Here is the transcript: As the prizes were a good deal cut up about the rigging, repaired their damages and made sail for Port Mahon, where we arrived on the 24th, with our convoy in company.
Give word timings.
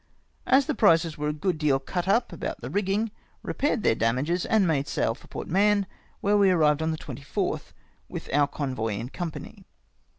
As 0.47 0.65
the 0.65 0.73
prizes 0.73 1.15
were 1.15 1.27
a 1.27 1.31
good 1.31 1.59
deal 1.59 1.77
cut 1.77 2.07
up 2.07 2.33
about 2.33 2.59
the 2.61 2.71
rigging, 2.71 3.11
repaired 3.43 3.83
their 3.83 3.93
damages 3.93 4.47
and 4.47 4.65
made 4.65 4.87
sail 4.87 5.13
for 5.13 5.27
Port 5.27 5.47
Mahon, 5.47 5.85
where 6.21 6.37
we 6.39 6.49
arrived 6.49 6.81
on 6.81 6.89
the 6.89 6.97
24th, 6.97 7.71
with 8.09 8.27
our 8.33 8.47
convoy 8.47 8.95
in 8.95 9.09
company. 9.09 9.63